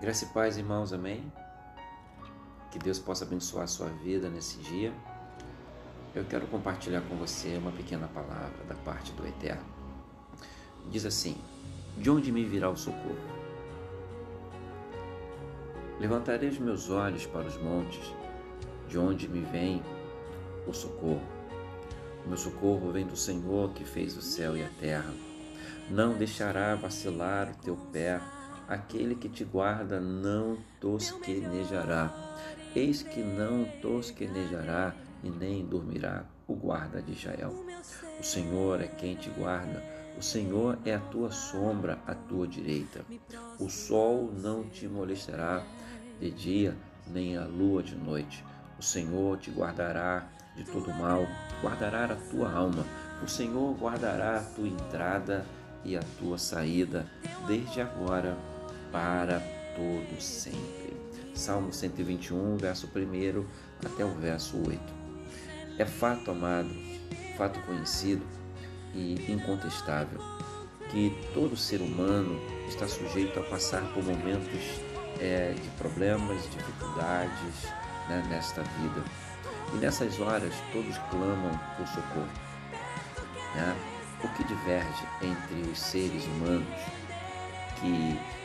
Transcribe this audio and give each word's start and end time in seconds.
Graça 0.00 0.24
e 0.24 0.28
paz, 0.28 0.58
irmãos, 0.58 0.92
amém? 0.92 1.32
Que 2.70 2.78
Deus 2.78 2.98
possa 2.98 3.24
abençoar 3.24 3.64
a 3.64 3.68
sua 3.68 3.88
vida 3.88 4.28
nesse 4.28 4.58
dia. 4.58 4.92
Eu 6.14 6.24
quero 6.24 6.48
compartilhar 6.48 7.00
com 7.02 7.16
você 7.16 7.56
uma 7.56 7.70
pequena 7.70 8.08
palavra 8.08 8.64
da 8.68 8.74
parte 8.74 9.12
do 9.12 9.24
Eterno. 9.26 9.64
Diz 10.90 11.06
assim: 11.06 11.36
De 11.96 12.10
onde 12.10 12.32
me 12.32 12.44
virá 12.44 12.68
o 12.68 12.76
socorro? 12.76 13.16
Levantarei 16.00 16.48
os 16.48 16.58
meus 16.58 16.90
olhos 16.90 17.24
para 17.24 17.46
os 17.46 17.56
montes, 17.56 18.12
de 18.88 18.98
onde 18.98 19.28
me 19.28 19.40
vem 19.42 19.80
o 20.66 20.72
socorro. 20.72 21.22
O 22.26 22.28
meu 22.28 22.36
socorro 22.36 22.90
vem 22.90 23.06
do 23.06 23.16
Senhor 23.16 23.70
que 23.72 23.84
fez 23.84 24.16
o 24.16 24.22
céu 24.22 24.56
e 24.56 24.64
a 24.64 24.68
terra. 24.80 25.14
Não 25.88 26.14
deixará 26.14 26.74
vacilar 26.74 27.52
o 27.52 27.64
teu 27.64 27.76
pé, 27.92 28.20
aquele 28.74 29.14
que 29.14 29.28
te 29.28 29.44
guarda 29.44 30.00
não 30.00 30.58
tosquenejará. 30.80 32.12
Eis 32.74 33.02
que 33.02 33.20
não 33.20 33.64
tosquenejará 33.80 34.94
e 35.22 35.30
nem 35.30 35.64
dormirá 35.64 36.24
o 36.46 36.54
guarda 36.54 37.00
de 37.00 37.12
Israel. 37.12 37.54
O 38.18 38.22
Senhor 38.22 38.80
é 38.80 38.86
quem 38.86 39.14
te 39.14 39.30
guarda, 39.30 39.82
o 40.18 40.22
Senhor 40.22 40.78
é 40.84 40.94
a 40.94 41.00
tua 41.00 41.30
sombra 41.30 41.98
à 42.06 42.14
tua 42.14 42.46
direita. 42.46 43.04
O 43.58 43.68
sol 43.68 44.30
não 44.32 44.64
te 44.64 44.86
molestará 44.86 45.62
de 46.20 46.30
dia, 46.30 46.76
nem 47.06 47.36
a 47.36 47.44
lua 47.44 47.82
de 47.82 47.96
noite. 47.96 48.44
O 48.78 48.82
Senhor 48.82 49.38
te 49.38 49.50
guardará 49.50 50.28
de 50.56 50.64
todo 50.64 50.92
mal, 50.94 51.26
guardará 51.62 52.04
a 52.04 52.16
tua 52.16 52.52
alma. 52.52 52.84
O 53.22 53.28
Senhor 53.28 53.72
guardará 53.74 54.38
a 54.38 54.42
tua 54.42 54.68
entrada 54.68 55.46
e 55.84 55.96
a 55.96 56.02
tua 56.18 56.38
saída, 56.38 57.06
desde 57.46 57.80
agora 57.80 58.36
para 58.94 59.40
todo 59.74 60.20
sempre. 60.20 60.96
Salmo 61.34 61.72
121, 61.72 62.56
verso 62.56 62.88
1 62.94 63.44
até 63.84 64.04
o 64.04 64.14
verso 64.14 64.56
8. 64.56 64.80
É 65.80 65.84
fato, 65.84 66.30
amado, 66.30 66.70
fato 67.36 67.58
conhecido 67.62 68.24
e 68.94 69.14
incontestável, 69.28 70.20
que 70.92 71.12
todo 71.34 71.56
ser 71.56 71.80
humano 71.80 72.40
está 72.68 72.86
sujeito 72.86 73.40
a 73.40 73.42
passar 73.42 73.82
por 73.92 74.04
momentos 74.04 74.80
é, 75.20 75.52
de 75.60 75.68
problemas, 75.70 76.40
dificuldades 76.44 77.64
né, 78.08 78.24
nesta 78.30 78.62
vida. 78.62 79.02
E 79.74 79.76
nessas 79.78 80.20
horas 80.20 80.54
todos 80.72 80.96
clamam 81.10 81.58
por 81.76 81.88
socorro. 81.88 82.28
Né? 83.56 83.76
O 84.22 84.28
que 84.28 84.44
diverge 84.44 85.04
entre 85.20 85.68
os 85.68 85.80
seres 85.80 86.24
humanos, 86.26 86.68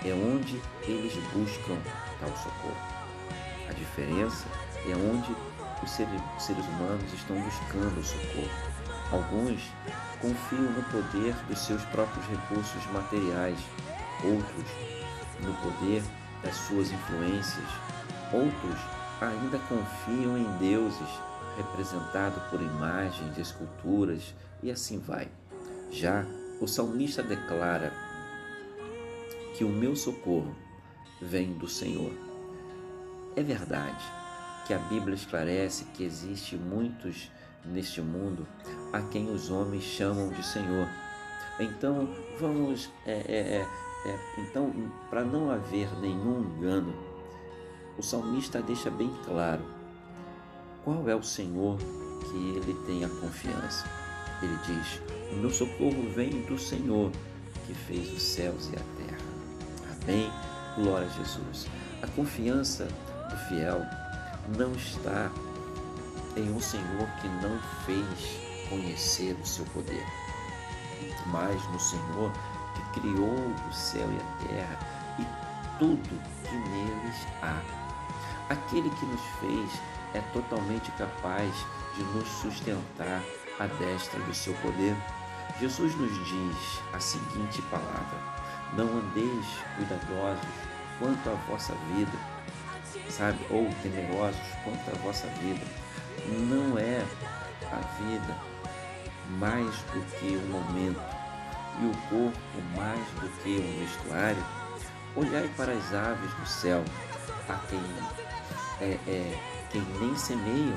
que 0.00 0.08
é 0.08 0.14
onde 0.14 0.60
eles 0.82 1.14
buscam 1.32 1.76
tal 2.20 2.28
socorro. 2.36 2.76
A 3.68 3.72
diferença 3.72 4.46
é 4.86 4.94
onde 4.94 5.34
os 5.82 5.90
seres, 5.90 6.66
humanos 6.66 7.12
estão 7.12 7.36
buscando 7.40 8.04
socorro. 8.04 8.50
Alguns 9.10 9.62
confiam 10.20 10.70
no 10.72 10.82
poder 10.84 11.34
dos 11.48 11.58
seus 11.58 11.82
próprios 11.86 12.24
recursos 12.26 12.86
materiais, 12.92 13.58
outros 14.22 14.70
no 15.40 15.54
poder 15.54 16.02
das 16.42 16.56
suas 16.56 16.90
influências, 16.90 17.68
outros 18.32 18.80
ainda 19.20 19.58
confiam 19.68 20.38
em 20.38 20.58
deuses 20.58 21.08
representados 21.56 22.42
por 22.44 22.60
imagens, 22.60 23.38
esculturas 23.38 24.34
e 24.62 24.70
assim 24.70 24.98
vai. 24.98 25.28
Já 25.90 26.24
o 26.60 26.66
salmista 26.66 27.22
declara 27.22 27.92
que 29.54 29.64
o 29.64 29.68
meu 29.68 29.96
socorro 29.96 30.54
vem 31.22 31.52
do 31.52 31.68
Senhor. 31.68 32.12
É 33.36 33.42
verdade 33.42 34.04
que 34.66 34.74
a 34.74 34.78
Bíblia 34.78 35.14
esclarece 35.14 35.84
que 35.94 36.04
existe 36.04 36.56
muitos 36.56 37.30
neste 37.64 38.00
mundo 38.00 38.46
a 38.92 39.00
quem 39.00 39.30
os 39.30 39.50
homens 39.50 39.84
chamam 39.84 40.28
de 40.30 40.44
Senhor. 40.44 40.88
Então 41.58 42.08
vamos, 42.38 42.90
é, 43.06 43.12
é, 43.12 43.38
é, 43.38 44.10
é 44.10 44.18
então 44.38 44.72
para 45.08 45.24
não 45.24 45.50
haver 45.50 45.88
nenhum 46.00 46.40
engano, 46.40 46.92
o 47.96 48.02
salmista 48.02 48.60
deixa 48.60 48.90
bem 48.90 49.10
claro 49.24 49.64
qual 50.82 51.08
é 51.08 51.14
o 51.14 51.22
Senhor 51.22 51.78
que 51.78 52.56
ele 52.56 52.74
tem 52.86 53.04
a 53.04 53.08
confiança. 53.08 53.88
Ele 54.42 54.58
diz: 54.66 55.00
O 55.32 55.36
meu 55.36 55.50
socorro 55.50 56.10
vem 56.14 56.42
do 56.42 56.58
Senhor 56.58 57.10
que 57.66 57.74
fez 57.74 58.12
os 58.12 58.22
céus 58.22 58.68
e 58.68 58.76
a 58.76 58.80
terra. 58.80 59.03
Amém? 60.04 60.30
Glória 60.76 61.06
a 61.06 61.10
Jesus. 61.10 61.66
A 62.02 62.06
confiança 62.08 62.86
do 63.30 63.36
fiel 63.48 63.80
não 64.58 64.72
está 64.72 65.30
em 66.36 66.50
um 66.52 66.60
Senhor 66.60 67.08
que 67.22 67.28
não 67.28 67.58
fez 67.86 68.68
conhecer 68.68 69.34
o 69.40 69.46
seu 69.46 69.64
poder, 69.66 70.04
mas 71.26 71.62
no 71.68 71.80
Senhor 71.80 72.30
que 72.74 73.00
criou 73.00 73.34
o 73.68 73.72
céu 73.72 74.06
e 74.12 74.16
a 74.16 74.48
terra 74.48 74.78
e 75.18 75.78
tudo 75.78 76.22
que 76.42 76.54
neles 76.54 77.26
há. 77.42 77.62
Aquele 78.50 78.90
que 78.90 79.06
nos 79.06 79.22
fez 79.40 79.80
é 80.12 80.20
totalmente 80.32 80.90
capaz 80.92 81.54
de 81.96 82.02
nos 82.04 82.28
sustentar 82.28 83.22
à 83.58 83.66
destra 83.78 84.20
do 84.20 84.34
seu 84.34 84.52
poder. 84.54 84.94
Jesus 85.58 85.94
nos 85.94 86.12
diz 86.26 86.82
a 86.92 87.00
seguinte 87.00 87.62
palavra: 87.70 88.33
Não 88.76 88.86
andeis 88.98 89.46
cuidadosos 89.76 90.48
quanto 90.98 91.30
à 91.30 91.34
vossa 91.48 91.74
vida, 91.94 92.18
sabe? 93.08 93.38
Ou 93.50 93.68
temerosos 93.82 94.40
quanto 94.64 94.90
à 94.90 94.98
vossa 95.02 95.26
vida. 95.40 95.64
Não 96.26 96.78
é 96.78 97.04
a 97.70 97.76
vida 98.02 98.36
mais 99.38 99.74
do 99.92 100.04
que 100.18 100.36
o 100.36 100.40
momento 100.48 101.00
e 101.80 101.86
o 101.86 101.92
corpo 102.08 102.38
mais 102.76 103.06
do 103.20 103.28
que 103.42 103.58
um 103.58 103.84
vestuário. 103.84 104.44
Olhai 105.16 105.48
para 105.56 105.72
as 105.72 105.94
aves 105.94 106.32
do 106.34 106.46
céu, 106.46 106.84
a 107.48 107.54
quem, 107.68 107.80
é, 108.80 108.98
é, 109.08 109.40
quem 109.70 109.82
nem 110.00 110.16
semeiam, 110.16 110.76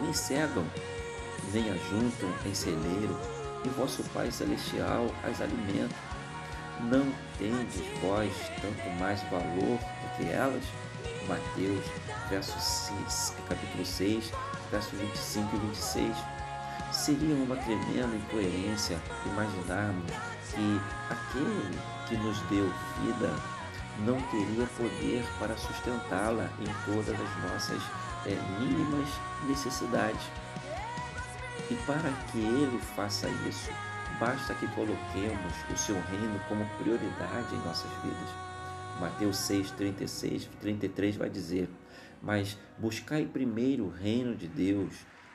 nem 0.00 0.12
cegam, 0.12 0.64
nem 1.52 1.70
ajuntam 1.70 2.28
em 2.44 2.54
celeiro, 2.54 3.16
e 3.64 3.68
vosso 3.68 4.02
Pai 4.12 4.30
Celestial 4.30 5.06
as 5.22 5.40
alimenta. 5.40 5.94
Não 6.84 7.12
tendes 7.38 7.82
vós 8.00 8.32
tanto 8.60 8.90
mais 8.98 9.22
valor 9.24 9.78
do 9.78 10.16
que 10.16 10.30
elas? 10.30 10.64
Mateus, 11.28 11.84
verso 12.28 12.58
6, 12.58 13.34
capítulo 13.48 13.84
6, 13.84 14.32
versos 14.70 14.98
25 14.98 15.56
e 15.56 15.58
26. 15.58 16.16
Seria 16.92 17.34
uma 17.34 17.56
tremenda 17.56 18.16
incoerência 18.16 18.98
imaginarmos 19.26 20.10
que 20.50 20.80
aquele 21.10 21.78
que 22.08 22.16
nos 22.16 22.40
deu 22.48 22.72
vida 23.02 23.34
não 24.04 24.20
teria 24.22 24.66
poder 24.76 25.24
para 25.38 25.56
sustentá-la 25.56 26.48
em 26.60 26.92
todas 26.92 27.14
as 27.20 27.50
nossas 27.50 27.82
é, 28.26 28.34
mínimas 28.58 29.08
necessidades. 29.46 30.22
E 31.70 31.74
para 31.86 32.10
que 32.30 32.38
ele 32.38 32.80
faça 32.96 33.28
isso, 33.48 33.70
basta 34.18 34.54
que 34.54 34.66
coloquemos 34.68 35.52
o 35.72 35.76
seu 35.76 35.94
reino 35.94 36.40
como 36.48 36.64
prioridade 36.78 37.54
em 37.54 37.58
nossas 37.58 37.90
vidas. 38.02 38.50
Mateus 39.00 39.36
6, 39.38 39.70
36, 39.72 40.50
33 40.60 41.16
vai 41.16 41.30
dizer: 41.30 41.68
Mas 42.22 42.58
buscai 42.78 43.24
primeiro 43.24 43.86
o 43.86 43.90
reino 43.90 44.34
de 44.34 44.46
Deus 44.46 44.94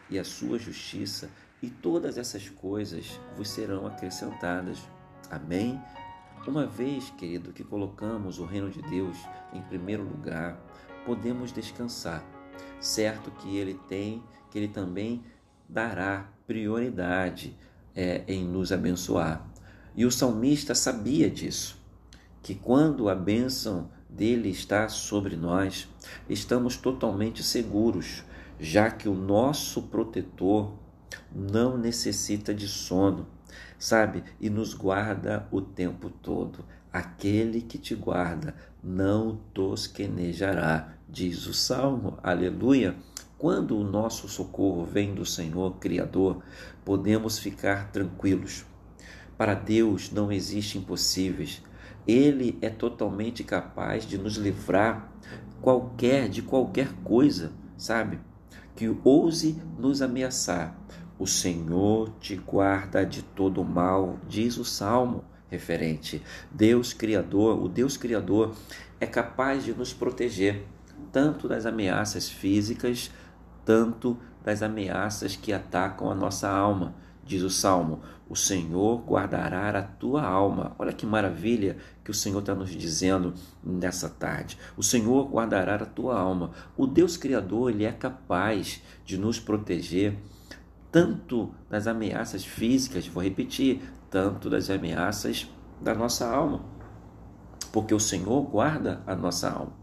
e 0.10 0.20
a 0.20 0.24
sua 0.24 0.60
justiça, 0.60 1.30
e 1.62 1.70
todas 1.70 2.18
essas 2.18 2.48
coisas 2.50 3.20
vos 3.36 3.50
serão 3.50 3.88
acrescentadas. 3.88 4.80
Amém? 5.32 5.82
Uma 6.48 6.68
vez, 6.68 7.10
querido, 7.12 7.52
que 7.52 7.64
colocamos 7.64 8.38
o 8.38 8.46
reino 8.46 8.70
de 8.70 8.82
Deus 8.84 9.18
em 9.52 9.62
primeiro 9.64 10.04
lugar, 10.04 10.60
podemos 11.04 11.52
descansar, 11.52 12.24
certo 12.80 13.32
que 13.32 13.58
Ele 13.58 13.74
tem, 13.88 14.24
que 14.52 14.60
Ele 14.60 14.68
também 14.68 15.24
dará 15.68 16.30
prioridade 16.46 17.58
é, 17.96 18.24
em 18.28 18.44
nos 18.44 18.72
abençoar. 18.72 19.48
E 19.96 20.06
o 20.06 20.12
salmista 20.12 20.76
sabia 20.76 21.30
disso, 21.30 21.78
que 22.44 22.54
quando 22.54 23.08
a 23.08 23.16
bênção 23.16 23.90
dele 24.10 24.50
está 24.50 24.90
sobre 24.90 25.36
nós, 25.36 25.88
estamos 26.30 26.78
totalmente 26.78 27.42
seguros, 27.42 28.24
já 28.60 28.92
que 28.92 29.08
o 29.08 29.14
nosso 29.14 29.84
protetor 29.84 30.74
não 31.34 31.78
necessita 31.78 32.54
de 32.54 32.68
sono, 32.68 33.28
sabe? 33.78 34.24
E 34.40 34.50
nos 34.50 34.74
guarda 34.74 35.48
o 35.52 35.62
tempo 35.62 36.10
todo. 36.10 36.66
Aquele 36.92 37.62
que 37.62 37.78
te 37.78 37.94
guarda 37.94 38.56
não 38.84 39.38
tosquenejará, 39.54 40.94
diz 41.10 41.46
o 41.46 41.54
salmo. 41.54 42.18
Aleluia. 42.24 42.96
Quando 43.46 43.78
o 43.78 43.84
nosso 43.84 44.28
socorro 44.28 44.84
vem 44.84 45.14
do 45.14 45.24
Senhor 45.24 45.76
Criador, 45.76 46.42
podemos 46.84 47.38
ficar 47.38 47.92
tranquilos. 47.92 48.66
Para 49.38 49.54
Deus 49.54 50.12
não 50.12 50.32
existe 50.32 50.80
impossíveis. 50.80 51.62
Ele 52.08 52.58
é 52.60 52.72
totalmente 52.72 53.44
capaz 53.44 54.04
de 54.04 54.18
nos 54.18 54.34
livrar 54.38 55.12
qualquer 55.62 56.28
de 56.28 56.42
qualquer 56.42 56.92
coisa, 57.04 57.52
sabe? 57.78 58.18
Que 58.76 58.92
ouse 59.04 59.62
nos 59.78 60.02
ameaçar. 60.02 60.76
O 61.20 61.28
Senhor 61.28 62.10
te 62.20 62.36
guarda 62.36 63.06
de 63.06 63.22
todo 63.22 63.64
mal, 63.64 64.18
diz 64.28 64.58
o 64.58 64.66
salmo 64.66 65.24
referente. 65.52 66.20
Deus 66.50 66.94
Criador, 66.94 67.64
o 67.64 67.70
Deus 67.70 67.96
Criador 67.96 68.56
é 69.00 69.06
capaz 69.06 69.64
de 69.64 69.72
nos 69.72 69.94
proteger 69.94 70.66
tanto 71.12 71.48
das 71.48 71.66
ameaças 71.66 72.28
físicas, 72.28 73.12
tanto 73.66 74.18
das 74.44 74.62
ameaças 74.62 75.36
que 75.36 75.52
atacam 75.52 76.10
a 76.10 76.16
nossa 76.16 76.48
alma. 76.48 76.94
Diz 77.26 77.42
o 77.42 77.50
Salmo: 77.50 78.02
O 78.30 78.36
Senhor 78.36 79.04
guardará 79.04 79.70
a 79.70 79.82
tua 79.82 80.24
alma. 80.24 80.76
Olha 80.78 80.94
que 80.94 81.06
maravilha 81.06 81.78
que 82.04 82.12
o 82.12 82.14
Senhor 82.14 82.40
está 82.40 82.54
nos 82.54 82.70
dizendo 82.70 83.34
nessa 83.64 84.08
tarde. 84.08 84.58
O 84.78 84.84
Senhor 84.84 85.28
guardará 85.28 85.76
a 85.76 85.86
tua 85.86 86.20
alma. 86.20 86.52
O 86.78 86.86
Deus 86.86 87.18
Criador, 87.18 87.72
Ele 87.72 87.84
é 87.84 87.92
capaz 87.92 88.82
de 89.04 89.18
nos 89.18 89.40
proteger 89.40 90.18
tanto 90.92 91.54
das 91.70 91.88
ameaças 91.88 92.46
físicas, 92.46 93.06
vou 93.06 93.22
repetir, 93.22 93.82
tanto 94.10 94.50
das 94.50 94.70
ameaças 94.70 95.50
da 95.82 95.94
nossa 95.94 96.26
alma. 96.26 96.64
Porque 97.74 97.94
o 97.94 98.00
Senhor 98.00 98.44
guarda 98.44 99.02
a 99.06 99.14
nossa 99.14 99.50
alma. 99.50 99.74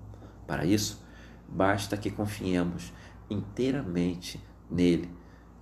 Para 0.46 0.64
isso, 0.64 1.04
basta 1.46 1.98
que 1.98 2.10
confiemos 2.10 2.92
inteiramente 3.32 4.40
nele, 4.70 5.10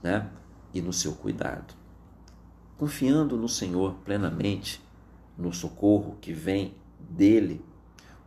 né? 0.02 0.28
E 0.72 0.80
no 0.80 0.92
seu 0.92 1.12
cuidado. 1.12 1.74
Confiando 2.76 3.36
no 3.36 3.48
Senhor 3.48 3.94
plenamente, 4.04 4.82
no 5.36 5.52
socorro 5.52 6.16
que 6.20 6.32
vem 6.32 6.74
dele, 6.98 7.64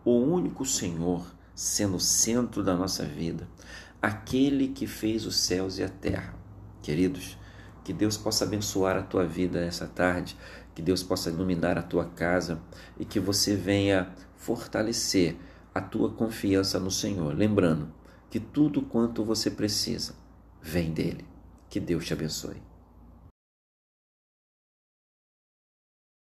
o 0.04 0.12
único 0.12 0.66
Senhor 0.66 1.26
sendo 1.56 1.98
o 1.98 2.00
centro 2.00 2.64
da 2.64 2.76
nossa 2.76 3.06
vida, 3.06 3.48
aquele 4.02 4.68
que 4.70 4.88
fez 4.88 5.26
os 5.26 5.38
céus 5.38 5.78
e 5.78 5.84
a 5.84 5.90
terra. 5.90 6.34
Queridos, 6.82 7.38
que 7.84 7.94
Deus 7.94 8.18
possa 8.18 8.44
abençoar 8.44 8.98
a 8.98 9.04
tua 9.04 9.26
vida 9.26 9.60
essa 9.60 9.88
tarde, 9.88 10.36
que 10.74 10.82
Deus 10.82 11.04
possa 11.04 11.30
iluminar 11.30 11.78
a 11.78 11.84
tua 11.84 12.06
casa 12.06 12.60
e 13.00 13.06
que 13.06 13.20
você 13.20 13.56
venha 13.56 14.12
fortalecer 14.36 15.38
a 15.74 15.82
tua 15.82 16.12
confiança 16.12 16.80
no 16.80 16.92
Senhor. 16.92 17.36
Lembrando 17.36 17.90
que 18.34 18.40
tudo 18.40 18.82
quanto 18.82 19.24
você 19.24 19.52
precisa 19.52 20.16
vem 20.60 20.92
dele. 20.92 21.24
Que 21.70 21.80
Deus 21.80 22.04
te 22.04 22.14
abençoe. 22.14 22.60